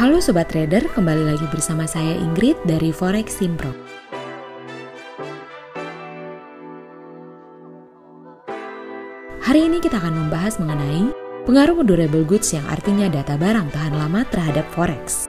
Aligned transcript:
Halo 0.00 0.16
Sobat 0.16 0.48
Trader, 0.48 0.80
kembali 0.96 1.28
lagi 1.28 1.44
bersama 1.52 1.84
saya 1.84 2.16
Ingrid 2.16 2.56
dari 2.64 2.88
Forex 2.88 3.36
Simpro. 3.36 3.68
Hari 9.44 9.60
ini 9.60 9.76
kita 9.76 10.00
akan 10.00 10.24
membahas 10.24 10.56
mengenai 10.56 11.04
pengaruh 11.44 11.84
durable 11.84 12.24
goods 12.24 12.48
yang 12.56 12.64
artinya 12.72 13.12
data 13.12 13.36
barang 13.36 13.68
tahan 13.76 13.92
lama 13.92 14.24
terhadap 14.32 14.64
Forex. 14.72 15.28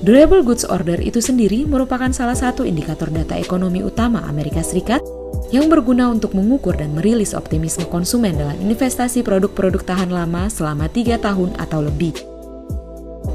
Durable 0.00 0.40
Goods 0.40 0.64
Order 0.64 1.04
itu 1.04 1.20
sendiri 1.20 1.68
merupakan 1.68 2.08
salah 2.16 2.32
satu 2.32 2.64
indikator 2.64 3.12
data 3.12 3.36
ekonomi 3.36 3.84
utama 3.84 4.24
Amerika 4.24 4.64
Serikat 4.64 5.19
yang 5.50 5.66
berguna 5.66 6.10
untuk 6.10 6.34
mengukur 6.38 6.78
dan 6.78 6.94
merilis 6.94 7.34
optimisme 7.34 7.86
konsumen 7.90 8.38
dalam 8.38 8.58
investasi 8.62 9.26
produk-produk 9.26 9.82
tahan 9.82 10.10
lama 10.10 10.46
selama 10.46 10.86
tiga 10.90 11.18
tahun 11.18 11.54
atau 11.58 11.82
lebih. 11.82 12.14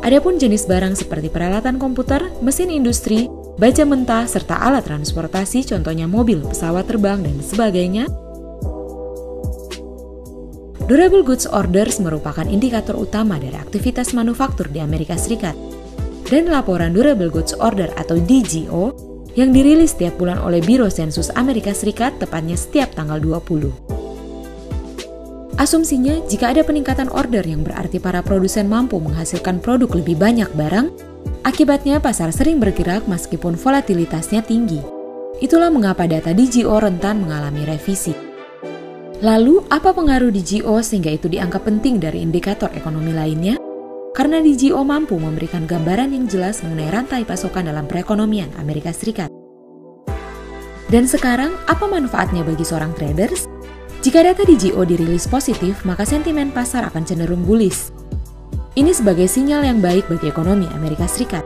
Adapun 0.02 0.40
jenis 0.40 0.66
barang 0.70 0.96
seperti 0.96 1.28
peralatan 1.30 1.76
komputer, 1.82 2.32
mesin 2.40 2.72
industri, 2.72 3.28
baja 3.58 3.84
mentah, 3.84 4.30
serta 4.30 4.58
alat 4.58 4.86
transportasi 4.86 5.66
contohnya 5.66 6.06
mobil, 6.06 6.46
pesawat 6.46 6.86
terbang, 6.88 7.26
dan 7.26 7.38
sebagainya, 7.42 8.06
Durable 10.86 11.26
Goods 11.26 11.50
Orders 11.50 11.98
merupakan 11.98 12.46
indikator 12.46 12.94
utama 12.94 13.42
dari 13.42 13.58
aktivitas 13.58 14.14
manufaktur 14.14 14.70
di 14.70 14.78
Amerika 14.78 15.18
Serikat 15.18 15.58
dan 16.30 16.46
laporan 16.46 16.94
Durable 16.94 17.34
Goods 17.34 17.58
Order 17.58 17.90
atau 17.98 18.22
DGO 18.22 18.94
yang 19.36 19.52
dirilis 19.52 19.92
setiap 19.92 20.16
bulan 20.16 20.40
oleh 20.40 20.64
Biro 20.64 20.88
Sensus 20.88 21.28
Amerika 21.36 21.76
Serikat 21.76 22.16
tepatnya 22.18 22.56
setiap 22.56 22.96
tanggal 22.96 23.20
20. 23.20 23.72
Asumsinya, 25.56 26.20
jika 26.28 26.52
ada 26.52 26.68
peningkatan 26.68 27.08
order 27.12 27.44
yang 27.44 27.64
berarti 27.64 28.00
para 28.00 28.20
produsen 28.20 28.68
mampu 28.68 29.00
menghasilkan 29.00 29.64
produk 29.64 29.88
lebih 29.96 30.20
banyak 30.20 30.52
barang, 30.52 30.92
akibatnya 31.48 32.04
pasar 32.04 32.36
sering 32.36 32.60
bergerak 32.60 33.08
meskipun 33.08 33.56
volatilitasnya 33.56 34.44
tinggi. 34.44 34.84
Itulah 35.40 35.72
mengapa 35.72 36.08
data 36.08 36.36
DGO 36.36 36.76
rentan 36.76 37.24
mengalami 37.24 37.64
revisi. 37.68 38.16
Lalu, 39.24 39.64
apa 39.72 39.96
pengaruh 39.96 40.28
DGO 40.32 40.76
sehingga 40.84 41.12
itu 41.12 41.32
dianggap 41.32 41.64
penting 41.64 42.04
dari 42.04 42.20
indikator 42.20 42.68
ekonomi 42.76 43.16
lainnya? 43.16 43.56
karena 44.16 44.40
DGO 44.40 44.80
mampu 44.88 45.20
memberikan 45.20 45.68
gambaran 45.68 46.16
yang 46.16 46.24
jelas 46.32 46.64
mengenai 46.64 46.88
rantai 46.88 47.22
pasokan 47.28 47.68
dalam 47.68 47.84
perekonomian 47.84 48.48
Amerika 48.56 48.96
Serikat. 48.96 49.35
Dan 50.86 51.10
sekarang, 51.10 51.58
apa 51.66 51.90
manfaatnya 51.90 52.46
bagi 52.46 52.62
seorang 52.62 52.94
traders? 52.94 53.50
Jika 54.06 54.22
data 54.22 54.46
DGO 54.46 54.86
dirilis 54.86 55.26
positif, 55.26 55.82
maka 55.82 56.06
sentimen 56.06 56.54
pasar 56.54 56.86
akan 56.86 57.02
cenderung 57.02 57.42
bullish. 57.42 57.90
Ini 58.78 58.94
sebagai 58.94 59.26
sinyal 59.26 59.66
yang 59.66 59.80
baik 59.82 60.06
bagi 60.06 60.30
ekonomi 60.30 60.70
Amerika 60.78 61.10
Serikat. 61.10 61.42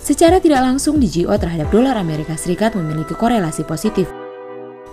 Secara 0.00 0.40
tidak 0.40 0.64
langsung, 0.64 0.96
DGO 0.96 1.34
terhadap 1.36 1.68
dolar 1.68 1.98
Amerika 2.00 2.38
Serikat 2.38 2.72
memiliki 2.72 3.12
korelasi 3.12 3.68
positif, 3.68 4.08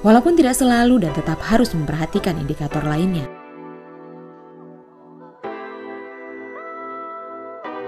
walaupun 0.03 0.35
tidak 0.35 0.59
selalu 0.59 1.05
dan 1.05 1.15
tetap 1.15 1.39
harus 1.39 1.71
memperhatikan 1.71 2.35
indikator 2.41 2.83
lainnya. 2.83 3.42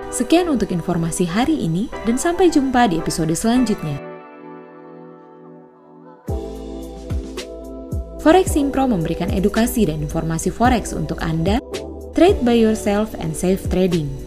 Sekian 0.09 0.49
untuk 0.49 0.73
informasi 0.73 1.29
hari 1.29 1.61
ini, 1.61 1.85
dan 2.09 2.17
sampai 2.17 2.49
jumpa 2.49 2.89
di 2.89 2.97
episode 2.97 3.33
selanjutnya. 3.37 3.97
Forex 8.25 8.57
Impro 8.57 8.89
memberikan 8.89 9.29
edukasi 9.29 9.85
dan 9.85 10.01
informasi 10.01 10.49
forex 10.49 10.97
untuk 10.97 11.21
Anda. 11.21 11.61
Trade 12.17 12.41
by 12.41 12.57
yourself 12.57 13.13
and 13.21 13.37
safe 13.37 13.61
trading. 13.69 14.24